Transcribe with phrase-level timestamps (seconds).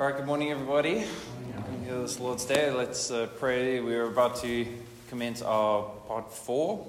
[0.00, 1.04] All right, good morning, everybody.
[1.86, 2.70] To this Lord's Day.
[2.70, 3.80] Let's uh, pray.
[3.80, 4.66] We are about to
[5.10, 6.86] commence our part four,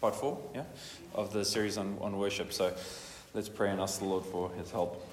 [0.00, 0.62] part four, yeah,
[1.16, 2.52] of the series on, on worship.
[2.52, 2.72] So
[3.34, 5.04] let's pray and ask the Lord for his help.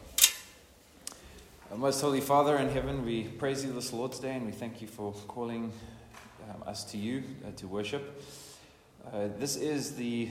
[1.71, 4.79] Our most Holy Father in heaven, we praise you this Lord's Day and we thank
[4.79, 5.73] you for calling
[6.47, 8.23] um, us to you uh, to worship.
[9.11, 10.29] Uh, this is the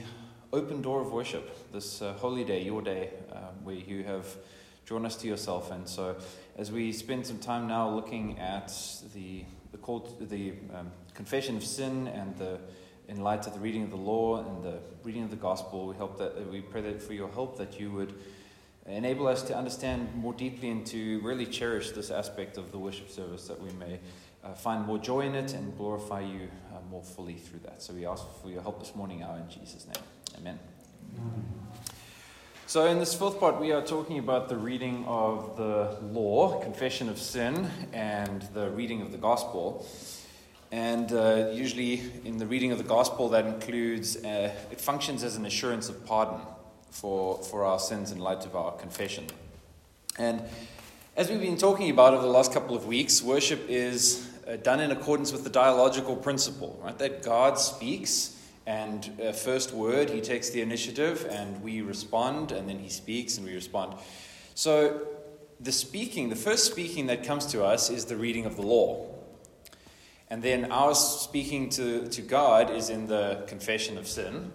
[0.53, 4.25] open door of worship, this uh, holy day, your day, um, where you have
[4.85, 5.71] drawn us to yourself.
[5.71, 6.15] And so,
[6.57, 8.73] as we spend some time now looking at
[9.13, 12.59] the the call, the um, confession of sin, and the
[13.07, 15.95] in light of the reading of the law and the reading of the gospel, we
[15.95, 18.13] hope that we pray that for your help that you would
[18.87, 23.09] enable us to understand more deeply and to really cherish this aspect of the worship
[23.09, 23.99] service that we may
[24.43, 27.81] uh, find more joy in it and glorify you uh, more fully through that.
[27.81, 30.03] So we ask for your help this morning now in Jesus' name.
[30.37, 30.59] Amen.
[32.67, 37.09] So, in this fourth part, we are talking about the reading of the law, confession
[37.09, 39.85] of sin, and the reading of the gospel.
[40.71, 45.35] And uh, usually, in the reading of the gospel, that includes, uh, it functions as
[45.35, 46.39] an assurance of pardon
[46.89, 49.27] for, for our sins in light of our confession.
[50.17, 50.41] And
[51.15, 54.79] as we've been talking about over the last couple of weeks, worship is uh, done
[54.79, 56.97] in accordance with the dialogical principle, right?
[56.97, 58.34] That God speaks
[58.65, 63.37] and uh, first word, he takes the initiative and we respond, and then he speaks
[63.37, 63.95] and we respond.
[64.55, 65.07] So
[65.59, 69.05] the speaking, the first speaking that comes to us is the reading of the law.
[70.29, 74.51] And then our speaking to, to God is in the confession of sin.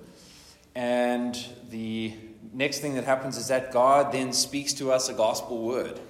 [0.74, 1.38] And
[1.70, 2.14] the
[2.52, 6.00] next thing that happens is that God then speaks to us a gospel word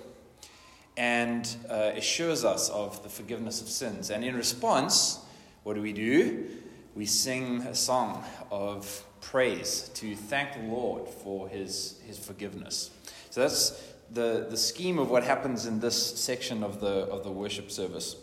[0.96, 4.10] and uh, assures us of the forgiveness of sins.
[4.10, 5.18] And in response,
[5.62, 6.46] what do we do?
[6.94, 12.90] We sing a song of praise to thank the Lord for his, his forgiveness.
[13.30, 17.30] So that's the, the scheme of what happens in this section of the, of the
[17.30, 18.16] worship service.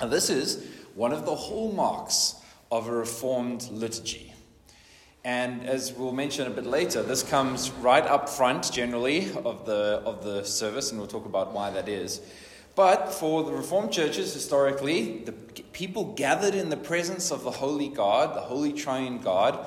[0.00, 2.36] Now, this is one of the hallmarks
[2.70, 4.32] of a reformed liturgy.
[5.24, 10.02] And as we'll mention a bit later, this comes right up front generally of the,
[10.04, 12.20] of the service, and we'll talk about why that is.
[12.74, 17.88] But for the Reformed churches, historically, the people gathered in the presence of the Holy
[17.88, 19.64] God, the Holy Triune God,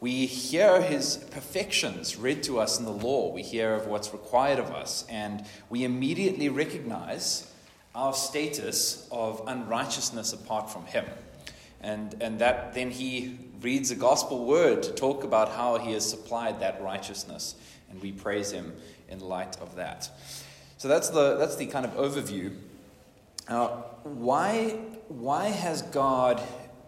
[0.00, 3.32] we hear his perfections read to us in the law.
[3.32, 7.50] We hear of what's required of us, and we immediately recognize
[7.94, 11.06] our status of unrighteousness apart from him.
[11.80, 16.08] And, and that then he reads a gospel word to talk about how he has
[16.08, 17.54] supplied that righteousness,
[17.90, 18.74] and we praise him
[19.08, 20.10] in light of that.
[20.76, 22.54] So that's the, that's the kind of overview.
[23.48, 24.70] Now, why,
[25.08, 26.42] why has God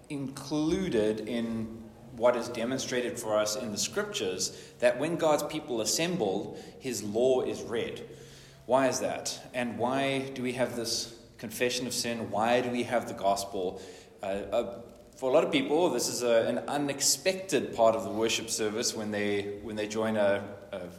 [0.08, 1.82] included in
[2.16, 7.42] what is demonstrated for us in the scriptures that when God's people assemble, his law
[7.42, 8.06] is read?
[8.66, 9.38] Why is that?
[9.54, 12.30] And why do we have this confession of sin?
[12.30, 13.80] Why do we have the gospel?
[14.22, 14.78] Uh, uh,
[15.16, 18.94] for a lot of people, this is a, an unexpected part of the worship service
[18.94, 20.42] when they, when they join a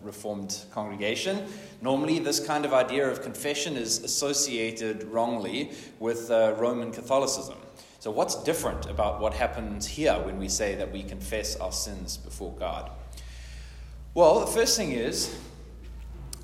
[0.02, 1.46] reformed congregation.
[1.82, 7.58] Normally, this kind of idea of confession is associated wrongly with uh, Roman Catholicism.
[8.00, 12.18] So, what's different about what happens here when we say that we confess our sins
[12.18, 12.92] before God?
[14.14, 15.36] Well, the first thing is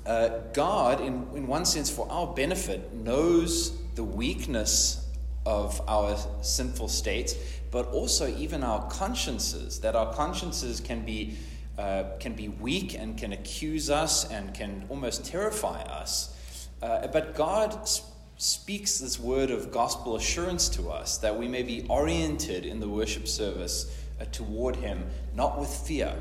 [0.06, 5.08] uh, God, in, in one sense, for our benefit, knows the weakness
[5.46, 7.36] of our sinful state,
[7.70, 11.36] but also even our consciences, that our consciences can be,
[11.78, 16.68] uh, can be weak and can accuse us and can almost terrify us.
[16.82, 21.62] Uh, but God sp- speaks this word of gospel assurance to us that we may
[21.62, 25.04] be oriented in the worship service uh, toward Him,
[25.34, 26.14] not with fear,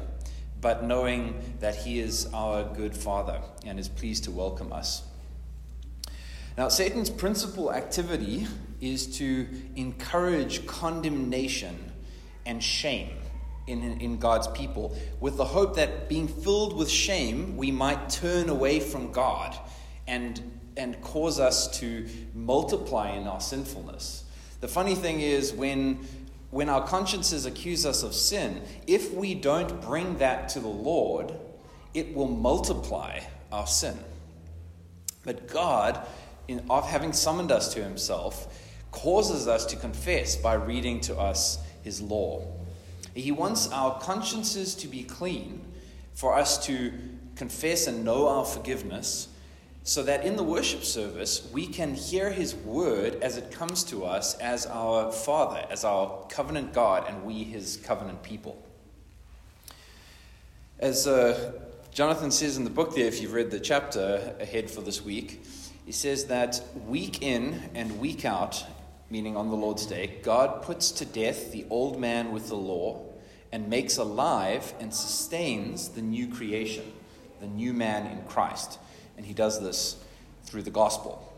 [0.61, 5.03] but knowing that He is our good Father and is pleased to welcome us.
[6.57, 8.47] Now, Satan's principal activity
[8.79, 11.91] is to encourage condemnation
[12.45, 13.09] and shame
[13.67, 18.49] in, in God's people, with the hope that being filled with shame, we might turn
[18.49, 19.57] away from God
[20.07, 24.25] and, and cause us to multiply in our sinfulness.
[24.61, 26.05] The funny thing is, when,
[26.51, 31.33] when our consciences accuse us of sin, if we don't bring that to the Lord,
[31.93, 33.19] it will multiply
[33.51, 33.97] our sin.
[35.23, 36.05] But God,
[36.47, 38.47] in, of having summoned us to Himself,
[38.93, 42.41] causes us to confess by reading to us his law.
[43.13, 45.65] He wants our consciences to be clean
[46.13, 46.91] for us to
[47.35, 49.27] confess and know our forgiveness
[49.83, 54.05] so that in the worship service we can hear his word as it comes to
[54.05, 58.63] us as our Father, as our covenant God, and we his covenant people.
[60.79, 61.51] As uh,
[61.93, 65.43] Jonathan says in the book there, if you've read the chapter ahead for this week,
[65.85, 68.65] He says that week in and week out,
[69.13, 72.99] meaning on the Lord's Day, God puts to death the old man with the law
[73.51, 76.91] and makes alive and sustains the new creation,
[77.39, 78.79] the new man in Christ.
[79.15, 79.97] And he does this
[80.45, 81.31] through the gospel.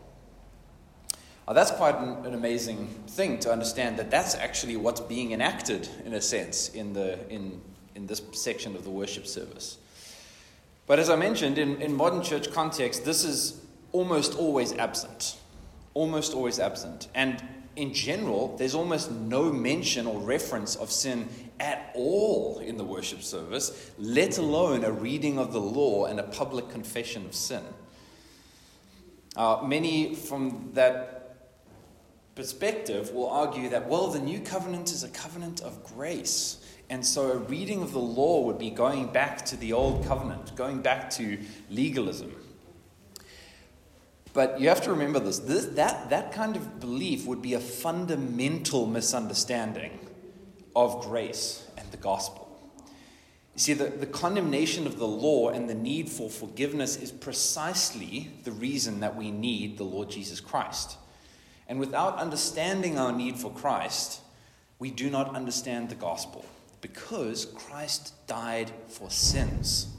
[1.46, 5.86] Now, that's quite an, an, amazing thing to understand that that's actually what's being enacted,
[6.06, 7.60] in a sense, in, the, in,
[7.94, 9.76] in this section of the worship service.
[10.86, 13.60] But as I mentioned, in, in modern church context, this is
[13.92, 15.36] almost always absent.
[15.92, 17.08] Almost always absent.
[17.14, 17.42] And
[17.76, 21.28] in general, there's almost no mention or reference of sin
[21.60, 26.22] at all in the worship service, let alone a reading of the law and a
[26.22, 27.62] public confession of sin.
[29.36, 31.36] Uh, many from that
[32.34, 36.58] perspective will argue that, well, the new covenant is a covenant of grace.
[36.88, 40.54] And so a reading of the law would be going back to the old covenant,
[40.56, 41.38] going back to
[41.68, 42.34] legalism.
[44.36, 47.58] But you have to remember this, this that, that kind of belief would be a
[47.58, 49.98] fundamental misunderstanding
[50.76, 52.46] of grace and the gospel.
[53.54, 58.30] You see, the, the condemnation of the law and the need for forgiveness is precisely
[58.44, 60.98] the reason that we need the Lord Jesus Christ.
[61.66, 64.20] And without understanding our need for Christ,
[64.78, 66.44] we do not understand the gospel
[66.82, 69.95] because Christ died for sins.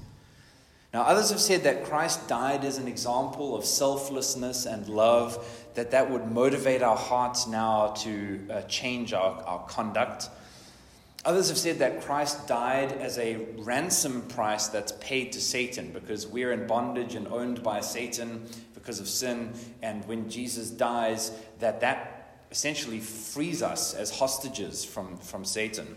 [0.98, 5.92] Now, others have said that Christ died as an example of selflessness and love, that
[5.92, 10.28] that would motivate our hearts now to uh, change our, our conduct.
[11.24, 16.26] Others have said that Christ died as a ransom price that's paid to Satan because
[16.26, 19.54] we're in bondage and owned by Satan because of sin.
[19.84, 25.96] And when Jesus dies, that that essentially frees us as hostages from, from Satan.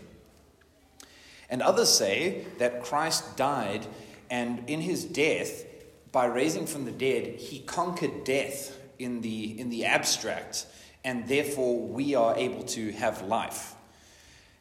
[1.49, 3.87] And others say that Christ died,
[4.31, 5.65] and in his death,
[6.13, 10.65] by raising from the dead, he conquered death in the, in the abstract,
[11.03, 13.75] and therefore we are able to have life.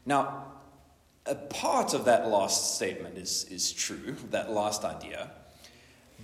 [0.04, 0.46] Now,
[1.24, 5.30] a part of that last statement is, is true, that last idea.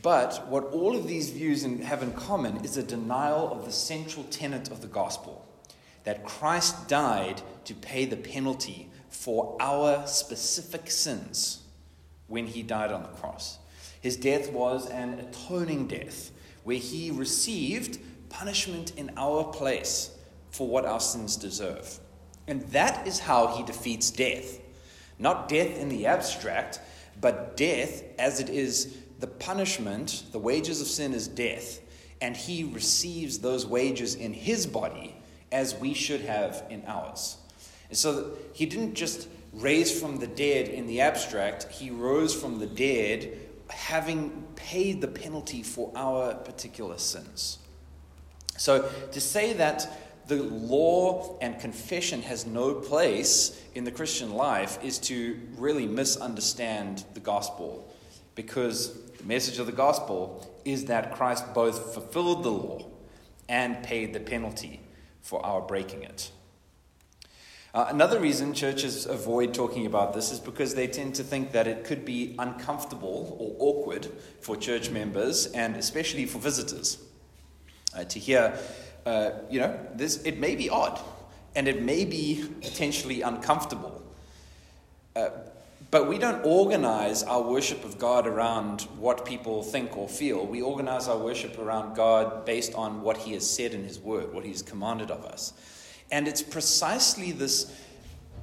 [0.02, 4.24] But what all of these views have in common is a denial of the central
[4.24, 5.46] tenet of the gospel
[6.02, 11.62] that Christ died to pay the penalty for our specific sins
[12.28, 13.58] when he died on the cross.
[14.00, 16.30] His death was an atoning death
[16.64, 20.10] where he received punishment in our place
[20.50, 21.98] for what our sins deserve.
[22.46, 24.60] And that is how he defeats death.
[25.18, 26.80] Not death in the abstract,
[27.20, 31.80] but death as it is the punishment, the wages of sin is death,
[32.20, 35.16] and he receives those wages in his body
[35.52, 37.38] as we should have in ours.
[37.88, 42.58] And so he didn't just raise from the dead in the abstract, he rose from
[42.58, 43.38] the dead
[43.68, 47.58] having paid the penalty for our particular sins.
[48.56, 49.88] So to say that
[50.28, 57.04] the law and confession has no place in the Christian life is to really misunderstand
[57.14, 57.92] the gospel
[58.34, 62.86] because the message of the gospel is that Christ both fulfilled the law
[63.48, 64.80] and paid the penalty
[65.22, 66.30] for our breaking it.
[67.76, 71.66] Uh, another reason churches avoid talking about this is because they tend to think that
[71.66, 74.08] it could be uncomfortable or awkward
[74.40, 76.96] for church members and especially for visitors
[77.94, 78.58] uh, to hear
[79.04, 80.98] uh, you know, this, it may be odd
[81.54, 84.02] and it may be potentially uncomfortable.
[85.14, 85.28] Uh,
[85.90, 90.46] but we don't organize our worship of God around what people think or feel.
[90.46, 94.32] We organize our worship around God based on what He has said in His Word,
[94.32, 95.52] what He has commanded of us.
[96.10, 97.74] And it's precisely this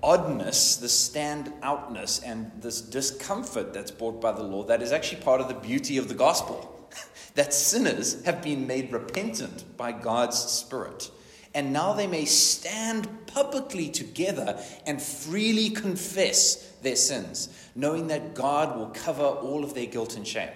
[0.01, 5.39] oddness, this stand-outness, and this discomfort that's brought by the law that is actually part
[5.39, 6.89] of the beauty of the gospel
[7.35, 11.09] that sinners have been made repentant by God's Spirit.
[11.55, 18.75] And now they may stand publicly together and freely confess their sins, knowing that God
[18.75, 20.49] will cover all of their guilt and shame.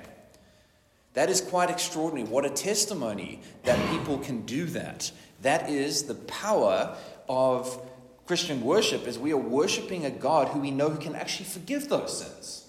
[1.13, 2.27] That is quite extraordinary.
[2.27, 5.11] What a testimony that people can do that.
[5.41, 6.95] That is the power
[7.29, 7.81] of
[8.25, 11.87] Christian worship, as we are worshiping a God who we know who can actually forgive
[11.87, 12.67] those sins.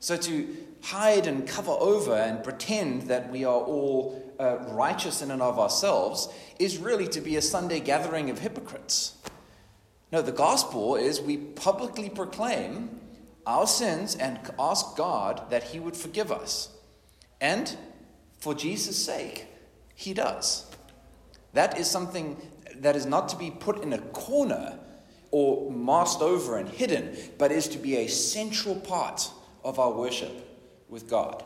[0.00, 5.30] So to hide and cover over and pretend that we are all uh, righteous in
[5.30, 9.14] and of ourselves is really to be a Sunday gathering of hypocrites.
[10.12, 12.98] No, the gospel is we publicly proclaim
[13.46, 16.70] our sins and ask God that He would forgive us.
[17.40, 17.76] And
[18.38, 19.46] for Jesus' sake,
[19.94, 20.69] He does.
[21.52, 22.36] That is something
[22.76, 24.78] that is not to be put in a corner
[25.30, 29.30] or masked over and hidden, but is to be a central part
[29.64, 30.32] of our worship
[30.88, 31.44] with God.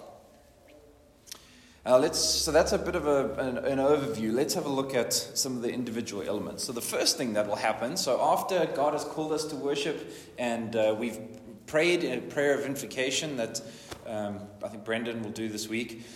[1.87, 4.32] Uh, let's, so that's a bit of a, an, an, overview.
[4.32, 6.64] Let's have a look at some of the individual elements.
[6.64, 10.11] So the first thing that will happen, so after God has called us to worship
[10.38, 11.18] and uh, we've
[11.66, 13.61] prayed a prayer of invocation that
[14.06, 16.06] um, I think Brendan will do this week,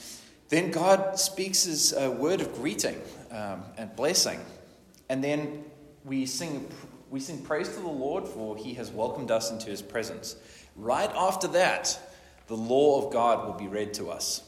[0.48, 2.98] then God speaks his uh, word of greeting
[3.30, 4.40] um, and blessing.
[5.08, 5.64] And then
[6.04, 6.68] we sing,
[7.10, 10.36] we sing praise to the Lord for he has welcomed us into his presence.
[10.76, 11.98] Right after that,
[12.46, 14.42] the law of God will be read to us.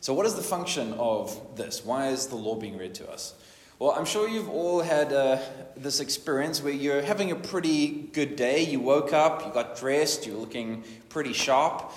[0.00, 1.84] So, what is the function of this?
[1.84, 3.34] Why is the law being read to us?
[3.78, 5.38] Well, I'm sure you've all had uh,
[5.76, 8.64] this experience where you're having a pretty good day.
[8.64, 11.92] You woke up, you got dressed, you're looking pretty sharp.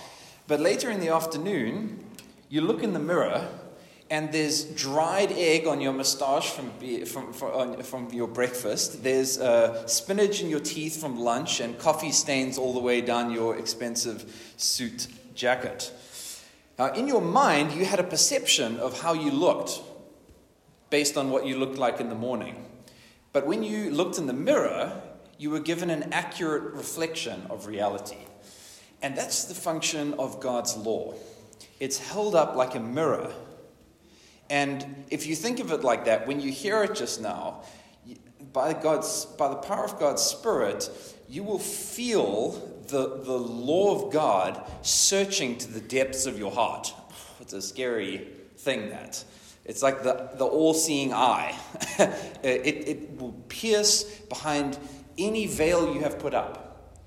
[0.48, 2.06] But later in the afternoon,
[2.50, 3.48] you look in the mirror
[4.12, 6.70] and there's dried egg on your moustache from,
[7.06, 9.04] from, from, from your breakfast.
[9.04, 13.32] There's uh, spinach in your teeth from lunch and coffee stains all the way down
[13.32, 15.94] your expensive suit jacket.
[16.78, 19.80] Now, in your mind, you had a perception of how you looked
[20.90, 22.66] based on what you looked like in the morning.
[23.32, 25.02] But when you looked in the mirror,
[25.38, 28.18] you were given an accurate reflection of reality.
[29.02, 31.14] And that's the function of God's law.
[31.80, 33.32] It's held up like a mirror.
[34.52, 37.62] And if you think of it like that, when you hear it just now,
[38.52, 40.90] by, God's, by the power of God's Spirit,
[41.30, 42.52] you will feel
[42.88, 46.94] the, the law of God searching to the depths of your heart.
[47.40, 48.28] It's a scary
[48.58, 49.24] thing, that.
[49.66, 51.58] It's like the, the all seeing eye.
[52.44, 54.78] it, it will pierce behind
[55.18, 57.00] any veil you have put up.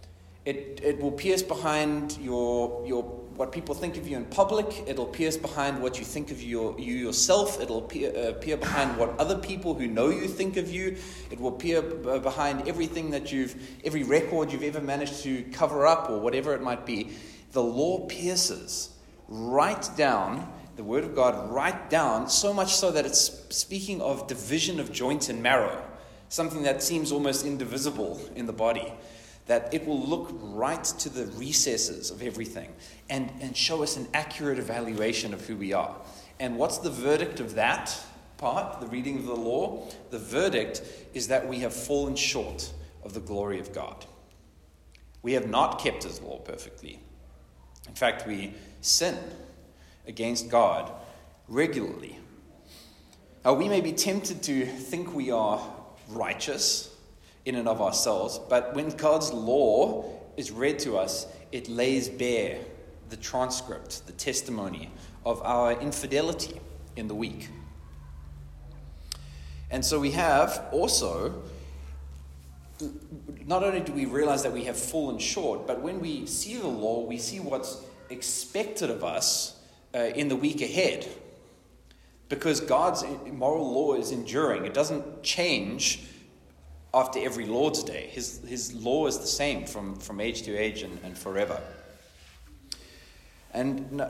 [0.44, 4.84] It, it will pierce behind your, your what people think of you in public.
[4.86, 7.60] It'll pierce behind what you think of your, you yourself.
[7.60, 10.96] It'll peer, uh, behind what other people who know you think of you.
[11.30, 15.86] It will peer b- behind everything that you've, every record you've ever managed to cover
[15.86, 17.10] up or whatever it might be.
[17.52, 18.90] The law pierces
[19.28, 24.28] right down, the Word of God right down, so much so that it's speaking of
[24.28, 25.82] division of joint and marrow,
[26.28, 28.92] something that seems almost indivisible in the body
[29.46, 32.72] that it will look right to the recesses of everything
[33.10, 35.94] and, and show us an accurate evaluation of who we are.
[36.40, 37.96] And what's the verdict of that
[38.38, 39.86] part, the reading of the law?
[40.10, 40.82] The verdict
[41.12, 42.72] is that we have fallen short
[43.04, 44.06] of the glory of God.
[45.22, 47.00] We have not kept His law perfectly.
[47.88, 49.16] In fact, we sin
[50.06, 50.90] against God
[51.48, 52.18] regularly.
[53.44, 55.60] Now, we may be tempted to think we are
[56.08, 56.93] righteous
[57.44, 60.04] in and of ourselves, but when God's law
[60.36, 62.58] is read to us, it lays bare
[63.10, 64.90] the transcript, the testimony
[65.24, 66.60] of our infidelity
[66.96, 67.48] in the week.
[69.70, 71.42] And so we have also,
[73.46, 76.66] not only do we realize that we have fallen short, but when we see the
[76.66, 77.78] law, we see what's
[78.10, 79.58] expected of us
[79.94, 81.08] uh, in the week ahead.
[82.28, 86.02] Because God's moral law is enduring, it doesn't change
[86.94, 88.08] after every Lord's Day.
[88.12, 91.60] His, his law is the same from, from age to age and, and forever.
[93.52, 94.00] And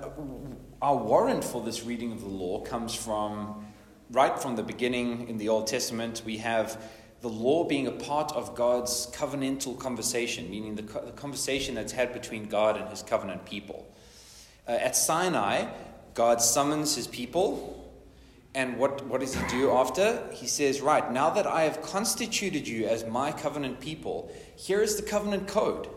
[0.81, 3.67] our warrant for this reading of the law comes from
[4.11, 6.23] right from the beginning in the Old Testament.
[6.25, 6.81] We have
[7.21, 12.13] the law being a part of God's covenantal conversation, meaning the, the conversation that's had
[12.13, 13.87] between God and his covenant people.
[14.69, 15.67] Uh, at Sinai,
[16.15, 17.84] God summons his people
[18.55, 20.29] and what, what does he do after?
[20.33, 24.97] He says, Right, now that I have constituted you as my covenant people, here is
[24.97, 25.89] the covenant code.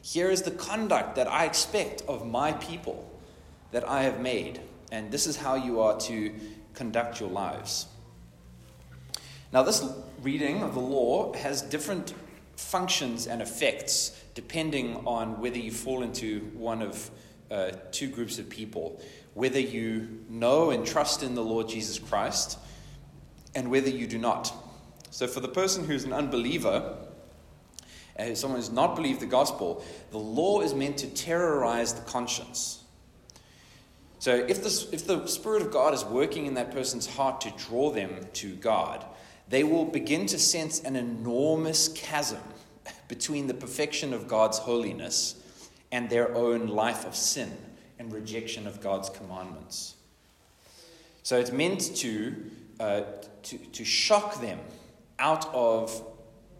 [0.00, 3.10] Here is the conduct that I expect of my people
[3.72, 4.60] that I have made.
[4.92, 6.32] And this is how you are to
[6.74, 7.86] conduct your lives.
[9.52, 9.84] Now, this
[10.22, 12.14] reading of the law has different
[12.56, 17.10] functions and effects depending on whether you fall into one of
[17.50, 19.00] uh, two groups of people
[19.34, 22.58] whether you know and trust in the Lord Jesus Christ
[23.54, 24.52] and whether you do not.
[25.10, 26.96] So, for the person who's an unbeliever,
[28.18, 32.82] uh, someone who's not believed the gospel, the law is meant to terrorize the conscience.
[34.18, 37.52] So, if the, if the Spirit of God is working in that person's heart to
[37.56, 39.04] draw them to God,
[39.48, 42.40] they will begin to sense an enormous chasm
[43.08, 45.36] between the perfection of God's holiness
[45.92, 47.56] and their own life of sin
[47.98, 49.94] and rejection of God's commandments.
[51.22, 52.34] So it's meant to,
[52.80, 53.02] uh,
[53.44, 54.58] to, to shock them
[55.18, 56.02] out of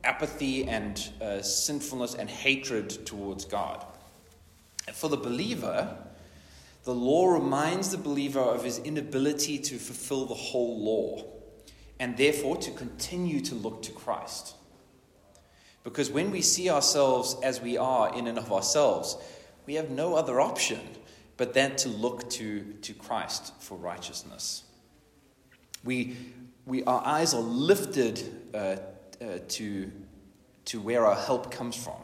[0.04, 3.84] apathy and uh, sinfulness and hatred towards God.
[4.92, 5.96] For the believer,
[6.84, 11.24] the law reminds the believer of his inability to fulfill the whole law
[11.98, 14.54] and therefore to continue to look to Christ.
[15.82, 19.16] Because when we see ourselves as we are in and of ourselves,
[19.66, 20.80] we have no other option
[21.36, 24.62] but then to look to, to Christ for righteousness.
[25.82, 26.16] We,
[26.66, 28.22] we, our eyes are lifted
[28.54, 28.76] uh, uh,
[29.48, 29.90] to,
[30.66, 32.00] to where our help comes from.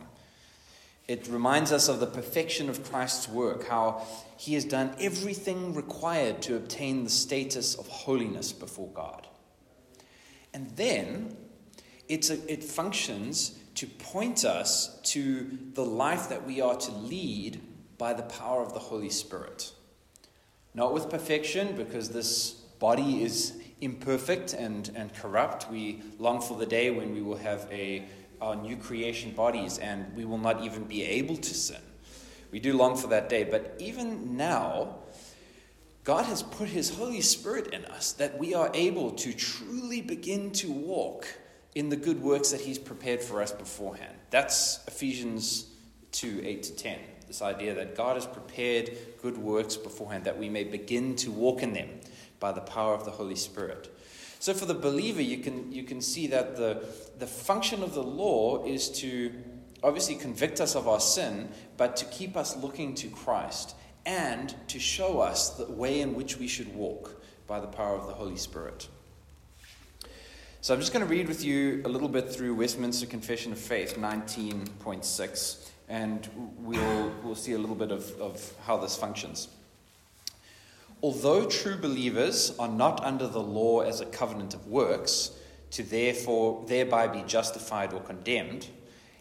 [1.09, 4.07] It reminds us of the perfection of Christ's work, how
[4.37, 9.27] he has done everything required to obtain the status of holiness before God.
[10.55, 11.37] And then
[12.09, 17.61] it's a, it functions to point us to the life that we are to lead
[18.01, 19.73] by the power of the Holy Spirit.
[20.73, 25.71] Not with perfection, because this body is imperfect and, and corrupt.
[25.71, 28.07] We long for the day when we will have a,
[28.41, 31.83] our new creation bodies and we will not even be able to sin.
[32.51, 33.45] We do long for that day.
[33.45, 34.97] But even now,
[36.03, 40.53] God has put His Holy Spirit in us that we are able to truly begin
[40.53, 41.27] to walk
[41.75, 44.17] in the good works that He's prepared for us beforehand.
[44.31, 45.67] That's Ephesians
[46.13, 46.99] 2 8 to 10.
[47.31, 48.91] This idea that God has prepared
[49.23, 51.89] good works beforehand that we may begin to walk in them
[52.41, 53.89] by the power of the Holy Spirit.
[54.41, 56.85] So, for the believer, you can, you can see that the,
[57.21, 59.33] the function of the law is to
[59.81, 64.81] obviously convict us of our sin, but to keep us looking to Christ and to
[64.81, 68.37] show us the way in which we should walk by the power of the Holy
[68.37, 68.89] Spirit.
[70.63, 73.59] So, I'm just going to read with you a little bit through Westminster Confession of
[73.59, 76.29] Faith 19.6, and
[76.61, 79.49] we'll, we'll see a little bit of, of how this functions.
[81.03, 85.33] Although true believers are not under the law as a covenant of works,
[85.73, 88.69] to therefore thereby be justified or condemned,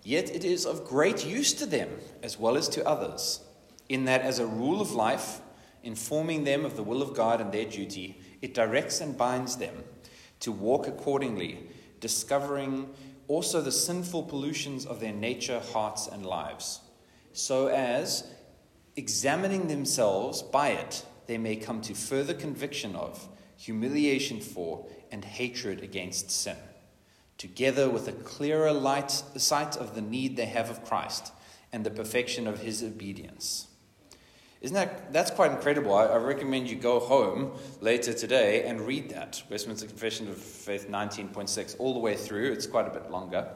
[0.04, 1.90] yet it is of great use to them
[2.22, 3.42] as well as to others,
[3.88, 5.42] in that as a rule of life,
[5.84, 9.84] informing them of the will of God and their duty, it directs and binds them
[10.42, 11.68] to walk accordingly,
[12.00, 12.90] discovering
[13.30, 16.82] also the sinful pollutions of their nature, hearts, and lives,
[17.32, 18.28] so as,
[18.98, 25.82] examining themselves by it, they may come to further conviction of, humiliation for, and hatred
[25.82, 26.58] against sin,
[27.38, 31.32] together with a clearer light, sight of the need they have of Christ
[31.72, 33.69] and the perfection of his obedience.
[34.62, 35.96] Isn't that that's quite incredible?
[35.96, 40.90] I, I, recommend you go home later today and read that Westminster Confession of Faith
[40.90, 42.52] 19.6 all the way through.
[42.52, 43.48] It's quite a bit longer,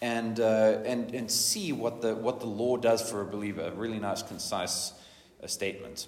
[0.00, 3.62] and uh, and and see what the what the law does for a believer.
[3.62, 4.94] A really nice, concise
[5.42, 6.06] a statement.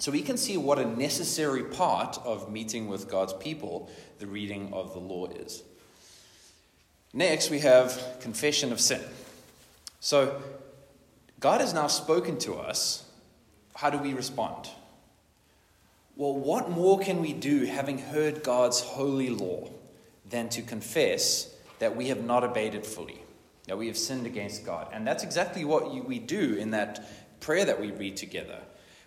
[0.00, 4.72] So we can see what a necessary part of meeting with God's people the reading
[4.72, 5.62] of the law is.
[7.12, 9.00] Next, we have confession of sin.
[10.00, 10.42] So
[11.42, 13.04] God has now spoken to us.
[13.74, 14.70] How do we respond?
[16.14, 19.68] Well, what more can we do having heard God's holy law
[20.30, 23.20] than to confess that we have not obeyed it fully,
[23.66, 24.86] that we have sinned against God?
[24.92, 28.60] And that's exactly what we do in that prayer that we read together.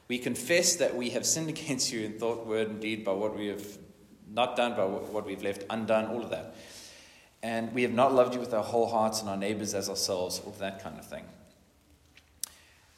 [0.10, 3.38] We confess that we have sinned against you in thought, word, and deed by what
[3.38, 3.65] we have
[4.30, 6.54] not done, by what we've left undone, all of that.
[7.41, 10.41] And we have not loved you with our whole hearts and our neighbors as ourselves,
[10.45, 11.24] all that kind of thing.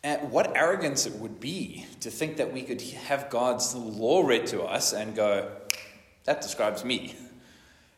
[0.07, 4.47] And what arrogance it would be to think that we could have God's law read
[4.47, 5.51] to us and go,
[6.23, 7.13] that describes me.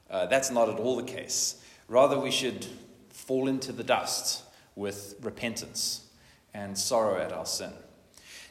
[0.10, 1.64] Uh, that's not at all the case.
[1.88, 2.66] Rather, we should
[3.10, 4.42] fall into the dust
[4.76, 6.08] with repentance
[6.52, 7.74] and sorrow at our sin.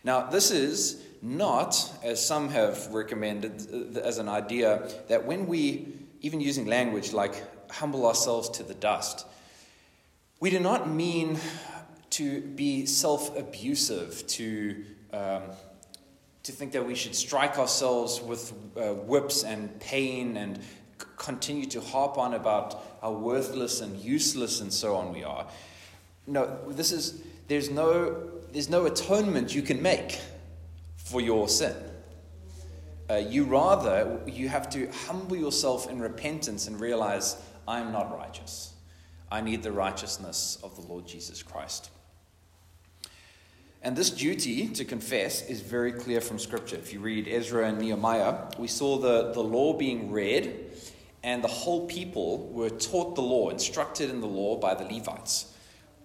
[0.05, 5.89] Now, this is not, as some have recommended, uh, as an idea that when we,
[6.21, 7.35] even using language like
[7.73, 9.27] humble ourselves to the dust,
[10.39, 11.41] we do not mean
[12.19, 15.43] to be self abusive, to, um,
[16.43, 21.65] to think that we should strike ourselves with uh, whips and pain and c- continue
[21.67, 25.47] to harp on about how worthless and useless and so on we are.
[26.27, 30.19] No, this is, there's no there's no atonement you can make
[30.97, 31.75] for your sin.
[33.09, 37.37] Uh, you rather, you have to humble yourself in repentance and realize,
[37.69, 38.75] I am not righteous.
[39.31, 41.91] I need the righteousness of the Lord Jesus Christ.
[43.83, 46.77] And this duty to confess is very clear from Scripture.
[46.77, 50.73] If you read Ezra and Nehemiah, we saw the, the law being read,
[51.23, 55.55] and the whole people were taught the law, instructed in the law by the Levites.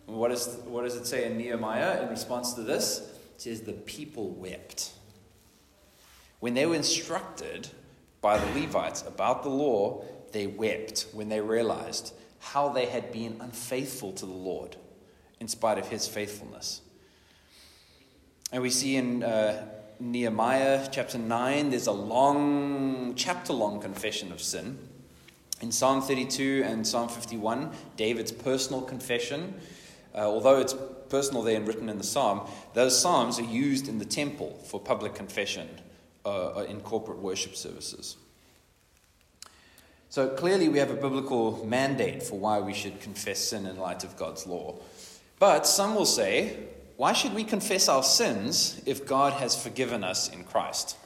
[0.06, 3.00] What, is, what does it say in Nehemiah in response to this?
[3.36, 4.92] It says, The people wept.
[6.40, 7.70] When they were instructed
[8.22, 13.38] by the Levites about the law, they wept when they realized how they had been
[13.40, 14.76] unfaithful to the Lord
[15.40, 16.82] in spite of his faithfulness.
[18.54, 19.66] And we see in uh,
[20.00, 24.78] Nehemiah chapter 9, there's a long, chapter long confession of sin.
[25.60, 29.56] In Psalm 32 and Psalm 51, David's personal confession
[30.16, 30.76] uh, although it's
[31.10, 34.80] personal there and written in the psalm, those psalms are used in the temple for
[34.80, 35.68] public confession
[36.26, 38.18] uh, uh in corporate worship services.
[40.10, 44.04] So clearly, we have a biblical mandate for why we should confess sin in light
[44.04, 44.76] of God's law.
[45.40, 50.30] But some will say, why should we confess our sins if God has forgiven us
[50.30, 50.98] in Christ?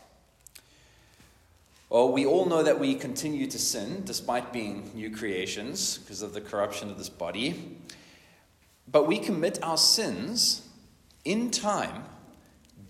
[1.89, 6.34] Well, we all know that we continue to sin despite being new creations because of
[6.34, 7.78] the corruption of this body.
[8.91, 10.67] But we commit our sins
[11.23, 12.04] in time,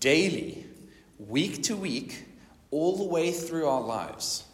[0.00, 0.66] daily,
[1.18, 2.24] week to week,
[2.72, 4.44] all the way through our lives.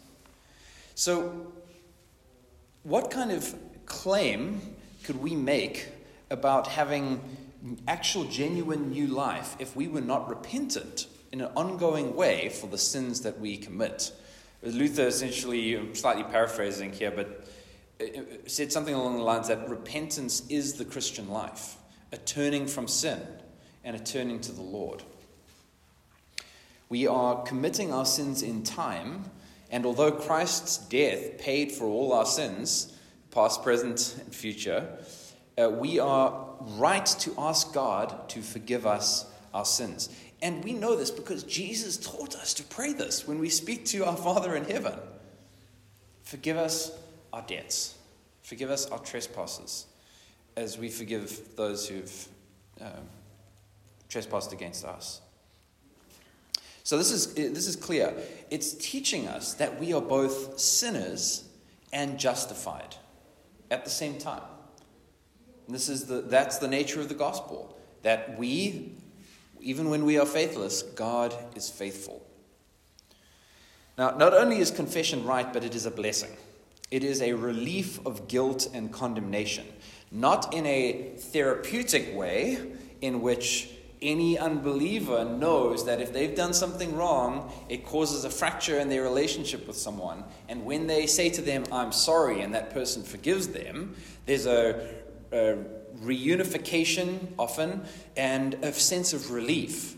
[0.93, 1.51] So,
[2.83, 3.55] what kind of
[3.87, 4.61] claim
[5.03, 5.87] could we make
[6.29, 7.19] about having
[7.87, 12.77] actual, genuine new life if we were not repentant in an ongoing way for the
[12.77, 14.11] sins that we commit?
[14.61, 17.47] Luther essentially, I'm slightly paraphrasing here, but
[18.01, 21.77] uh, uh, said something along the lines that repentance is the Christian life,
[22.11, 23.21] a turning from sin
[23.83, 25.03] and a turning to the Lord.
[26.89, 29.25] We are committing our sins in time
[29.69, 32.93] and although Christ's death paid for all our sins,
[33.31, 34.97] past, present, and future,
[35.57, 40.09] uh, we are right to ask God to forgive us our sins.
[40.41, 44.05] And we know this because Jesus taught us to pray this when we speak to
[44.05, 44.99] our Father in heaven.
[46.23, 46.91] Forgive us
[47.31, 47.95] our debts,
[48.41, 49.85] forgive us our trespasses,
[50.55, 52.27] as we forgive those who've
[52.81, 53.09] um,
[54.09, 55.21] trespassed against us.
[56.83, 58.13] So this is, this is clear.
[58.51, 61.43] It's teaching us that we are both sinners
[61.91, 62.95] and justified
[63.71, 64.43] at the same time.
[65.65, 67.77] And this is the, that's the nature of the gospel.
[68.03, 68.93] That we,
[69.61, 72.25] even when we are faithless, God is faithful.
[73.97, 76.35] Now, not only is confession right, but it is a blessing.
[76.91, 79.65] It is a relief of guilt and condemnation,
[80.11, 83.69] not in a therapeutic way in which
[84.01, 89.01] any unbeliever knows that if they've done something wrong, it causes a fracture in their
[89.01, 90.23] relationship with someone.
[90.47, 94.87] And when they say to them, I'm sorry, and that person forgives them, there's a,
[95.31, 97.83] reunification often
[98.15, 99.95] and a sense of relief.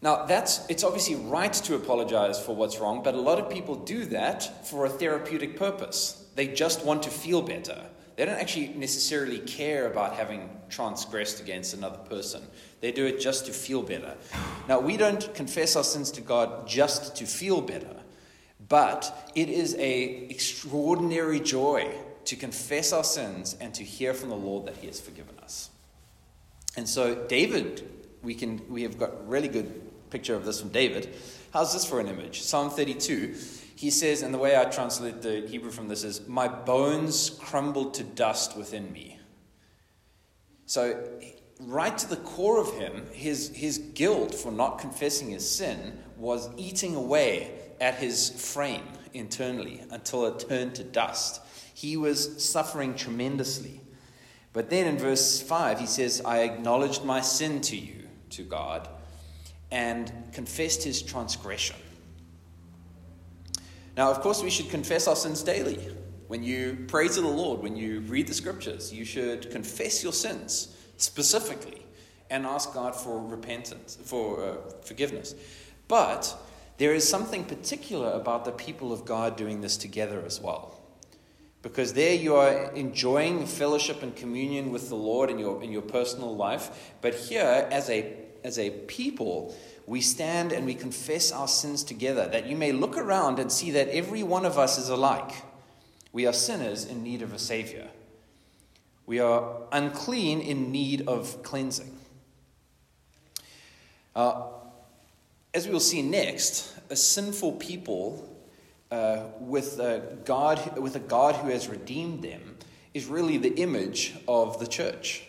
[0.00, 3.76] Now, that's, it's obviously right to apologize for what's wrong, but a lot of people
[3.76, 6.26] do that for a therapeutic purpose.
[6.34, 7.80] They just want to feel better.
[8.16, 12.42] They don't actually necessarily care about having transgressed against another person.
[12.80, 14.16] They do it just to feel better.
[14.68, 17.96] Now, we don't confess our sins to God just to feel better,
[18.68, 24.36] but it is a extraordinary joy to confess our sins and to hear from the
[24.36, 25.70] Lord that He has forgiven us.
[26.76, 27.88] And so, David,
[28.22, 31.14] we can we have got really good picture of this from David.
[31.52, 32.42] How's this for an image?
[32.42, 33.34] Psalm 32
[33.82, 37.94] he says, and the way I translate the Hebrew from this is, My bones crumbled
[37.94, 39.18] to dust within me.
[40.66, 41.02] So,
[41.58, 46.48] right to the core of him, his, his guilt for not confessing his sin was
[46.56, 51.40] eating away at his frame internally until it turned to dust.
[51.74, 53.80] He was suffering tremendously.
[54.52, 58.88] But then in verse 5, he says, I acknowledged my sin to you, to God,
[59.70, 61.76] and confessed his transgression.
[63.96, 65.78] Now, of course, we should confess our sins daily.
[66.28, 70.12] When you pray to the Lord, when you read the scriptures, you should confess your
[70.12, 71.84] sins specifically
[72.30, 75.34] and ask God for repentance, for uh, forgiveness.
[75.88, 76.34] But
[76.78, 80.81] there is something particular about the people of God doing this together as well.
[81.62, 85.82] Because there you are enjoying fellowship and communion with the Lord in your, in your
[85.82, 86.92] personal life.
[87.00, 89.54] But here, as a, as a people,
[89.86, 93.70] we stand and we confess our sins together, that you may look around and see
[93.72, 95.30] that every one of us is alike.
[96.12, 97.88] We are sinners in need of a Savior.
[99.06, 101.96] We are unclean in need of cleansing.
[104.14, 104.42] Uh,
[105.54, 108.28] as we will see next, a sinful people
[108.92, 112.58] uh, with, a God, with a God who has redeemed them
[112.92, 115.24] is really the image of the church.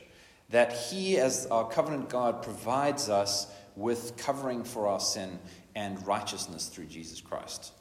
[0.49, 3.47] That He, as our covenant God, provides us
[3.78, 5.39] with covering for our sin
[5.76, 7.71] and righteousness through Jesus Christ.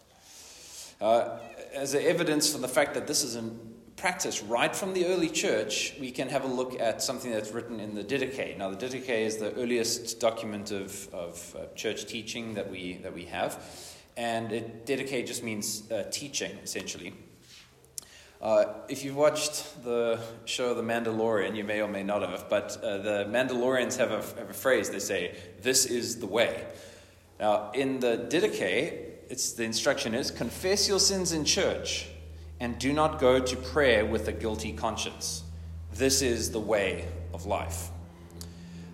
[1.01, 1.39] Uh,
[1.75, 3.59] as evidence for the fact that this is in
[3.97, 7.81] practice right from the early church, we can have a look at something that's written
[7.81, 8.57] in the Didache.
[8.57, 13.13] Now, the Didache is the earliest document of, of uh, church teaching that we, that
[13.13, 13.61] we have.
[14.17, 17.15] And it, Didache just means uh, teaching, essentially.
[18.43, 22.77] Uh, if you've watched the show The Mandalorian, you may or may not have, but
[22.83, 24.91] uh, the Mandalorians have a, have a, phrase.
[24.91, 26.65] They say, This is the way.
[27.39, 32.09] Now, in the Didache, it's, the instruction is confess your sins in church
[32.59, 35.45] and do not go to prayer with a guilty conscience.
[35.93, 37.91] This is the way of life.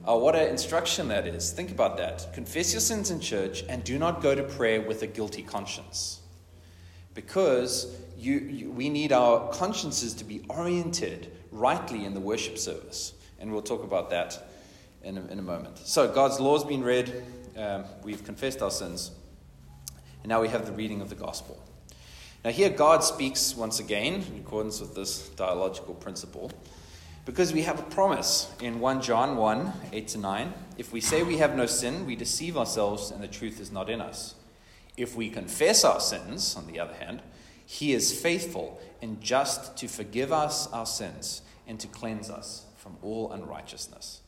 [0.08, 1.52] Uh, what an instruction that is.
[1.52, 2.32] Think about that.
[2.32, 6.20] Confess your sins in church and do not go to prayer with a guilty conscience.
[7.12, 13.12] Because you, you, we need our consciences to be oriented rightly in the worship service.
[13.38, 14.48] And we'll talk about that
[15.02, 15.76] in a, in a moment.
[15.76, 17.22] So, God's law's been read.
[17.54, 19.10] Um, we've confessed our sins.
[20.22, 21.62] And now we have the reading of the gospel.
[22.46, 26.50] Now, here God speaks once again in accordance with this dialogical principle.
[27.28, 30.54] Because we have a promise in 1 John 1 8 to 9.
[30.78, 33.90] If we say we have no sin, we deceive ourselves and the truth is not
[33.90, 34.34] in us.
[34.96, 37.20] If we confess our sins, on the other hand,
[37.66, 42.96] he is faithful and just to forgive us our sins and to cleanse us from
[43.02, 44.22] all unrighteousness.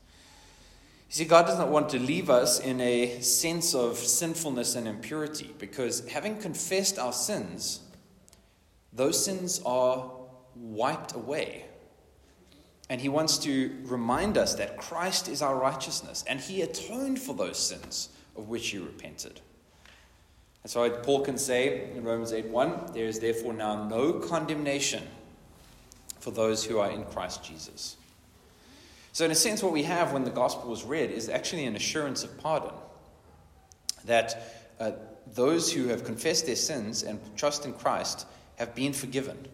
[1.08, 4.86] You see, God does not want to leave us in a sense of sinfulness and
[4.86, 7.80] impurity because having confessed our sins,
[8.92, 10.10] those sins are
[10.54, 11.64] wiped away
[12.90, 17.34] and he wants to remind us that Christ is our righteousness and he atoned for
[17.34, 19.40] those sins of which you repented.
[20.64, 25.04] And so Paul can say in Romans 8 1, there is therefore now no condemnation
[26.18, 27.96] for those who are in Christ Jesus.
[29.12, 31.74] So, in a sense, what we have when the gospel is read is actually an
[31.74, 32.72] assurance of pardon.
[34.04, 34.92] That uh,
[35.34, 38.26] those who have confessed their sins and trust in Christ
[38.56, 39.48] have been forgiven.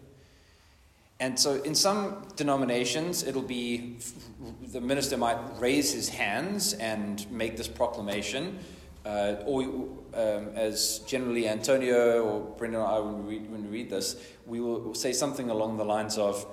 [1.19, 3.97] And so, in some denominations, it'll be
[4.71, 8.59] the minister might raise his hands and make this proclamation,
[9.03, 9.63] uh, or
[10.13, 14.15] um, as generally Antonio or Brendan and I, when we, read, when we read this,
[14.45, 16.45] we will say something along the lines of,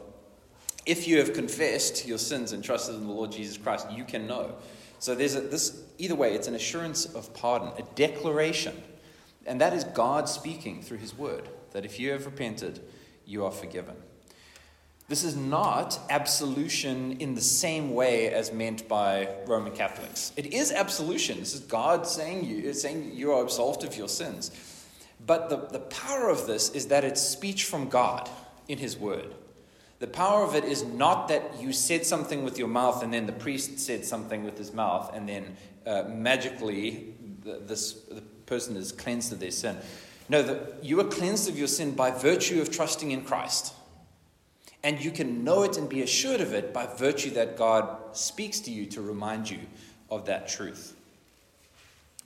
[0.86, 4.26] "If you have confessed your sins and trusted in the Lord Jesus Christ, you can
[4.26, 4.54] know."
[4.98, 5.82] So there's a, this.
[5.98, 8.82] Either way, it's an assurance of pardon, a declaration,
[9.44, 11.50] and that is God speaking through His Word.
[11.72, 12.80] That if you have repented,
[13.26, 13.96] you are forgiven.
[15.06, 20.32] This is not absolution in the same way as meant by Roman Catholics.
[20.36, 21.40] It is absolution.
[21.40, 24.50] This is God saying you, saying you are absolved of your sins.
[25.26, 28.30] But the, the power of this is that it's speech from God
[28.66, 29.34] in His Word.
[29.98, 33.26] The power of it is not that you said something with your mouth and then
[33.26, 38.76] the priest said something with his mouth and then uh, magically the, this, the person
[38.76, 39.76] is cleansed of their sin.
[40.28, 43.72] No, the, you are cleansed of your sin by virtue of trusting in Christ.
[44.84, 48.60] And you can know it and be assured of it by virtue that God speaks
[48.60, 49.60] to you to remind you
[50.10, 50.94] of that truth.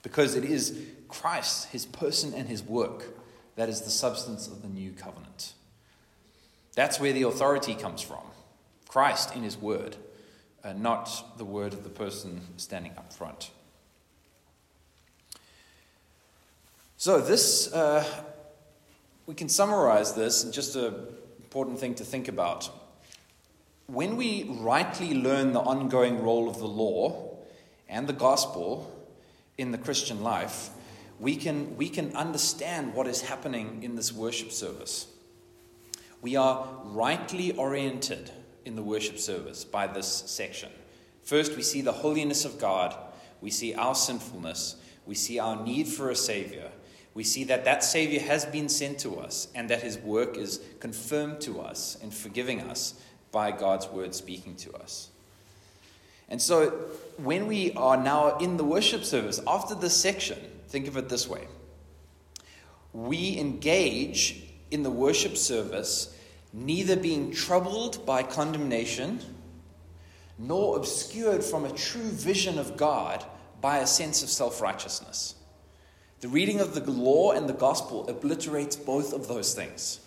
[0.03, 3.17] Because it is Christ, his person and his work,
[3.55, 5.53] that is the substance of the new covenant.
[6.75, 8.23] That's where the authority comes from
[8.89, 9.95] Christ in his word,
[10.61, 13.51] uh, not the word of the person standing up front.
[16.97, 18.03] So, this, uh,
[19.25, 20.93] we can summarize this in just a
[21.49, 22.69] important thing to think about.
[23.87, 27.39] When we rightly learn the ongoing role of the law
[27.87, 28.95] and the gospel
[29.57, 30.69] in the Christian life,
[31.19, 35.07] we can, we can understand what is happening in this worship service.
[36.21, 38.29] We are rightly oriented
[38.63, 40.69] in the worship service by this section.
[41.23, 42.95] First, we see the holiness of God,
[43.41, 44.75] we see our sinfulness,
[45.07, 46.69] we see our need for a Savior,
[47.13, 50.59] we see that that Savior has been sent to us and that his work is
[50.79, 52.93] confirmed to us in forgiving us
[53.31, 55.09] by God's word speaking to us.
[56.29, 56.69] And so,
[57.17, 61.27] when we are now in the worship service, after this section, think of it this
[61.27, 61.47] way
[62.93, 66.15] we engage in the worship service
[66.53, 69.19] neither being troubled by condemnation
[70.37, 73.23] nor obscured from a true vision of God
[73.61, 75.35] by a sense of self righteousness.
[76.21, 79.99] The reading of the law and the gospel obliterates both of those things.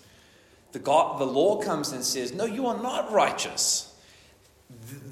[0.71, 3.93] The, God, the law comes and says, No, you are not righteous.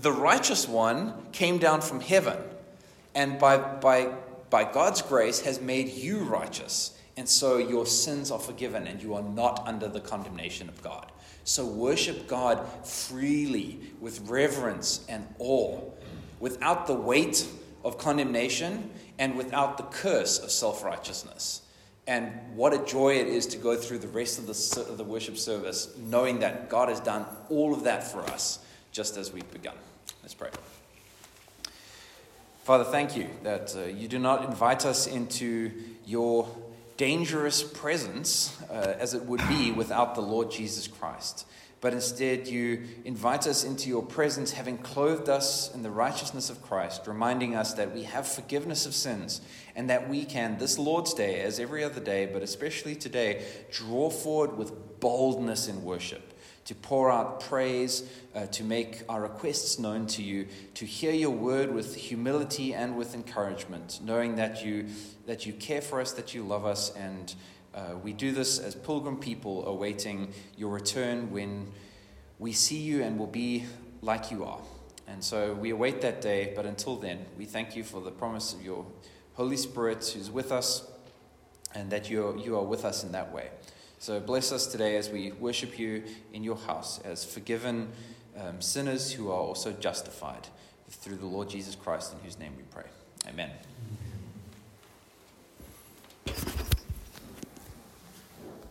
[0.01, 2.37] The righteous one came down from heaven
[3.13, 4.13] and by, by,
[4.49, 6.97] by God's grace has made you righteous.
[7.17, 11.11] And so your sins are forgiven and you are not under the condemnation of God.
[11.43, 15.81] So worship God freely with reverence and awe
[16.39, 17.47] without the weight
[17.83, 21.61] of condemnation and without the curse of self righteousness.
[22.07, 25.03] And what a joy it is to go through the rest of the, of the
[25.03, 28.59] worship service knowing that God has done all of that for us
[28.91, 29.75] just as we've begun.
[30.21, 30.49] Let's pray.
[32.63, 35.71] Father, thank you that uh, you do not invite us into
[36.05, 36.47] your
[36.97, 41.45] dangerous presence uh, as it would be without the Lord Jesus Christ
[41.81, 46.61] but instead you invite us into your presence, having clothed us in the righteousness of
[46.61, 49.41] Christ, reminding us that we have forgiveness of sins
[49.75, 54.11] and that we can, this Lord's Day, as every other day, but especially today, draw
[54.11, 56.31] forward with boldness in worship
[56.65, 61.31] to pour out praise, uh, to make our requests known to you, to hear your
[61.31, 64.85] word with humility and with encouragement, knowing that you,
[65.25, 67.33] that you care for us, that you love us, and
[67.73, 71.71] uh, we do this as pilgrim people awaiting your return when
[72.39, 73.65] we see you and will be
[74.01, 74.60] like you are.
[75.07, 78.53] And so we await that day, but until then, we thank you for the promise
[78.53, 78.86] of your
[79.34, 80.89] Holy Spirit who's with us
[81.73, 83.49] and that you you are with us in that way.
[83.99, 86.03] So bless us today as we worship you
[86.34, 87.89] in your house as forgiven
[88.38, 90.47] um, sinners who are also justified
[90.89, 92.86] through the Lord Jesus Christ, in whose name we pray.
[93.27, 93.51] Amen.